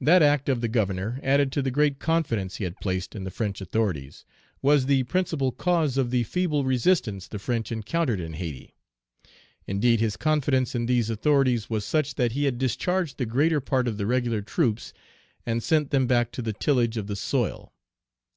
[0.00, 3.32] That act of the Governor, added to the great confidence he had placed in the
[3.32, 4.24] French authorities,
[4.62, 8.76] was the principal cause of the feeble resistance the French encountered in Hayti.
[9.66, 13.88] Indeed, his confidence in these authorities was such that he had discharged the greater part
[13.88, 14.92] of the regular troops,
[15.44, 17.72] and sent them back to the tillage of the soil."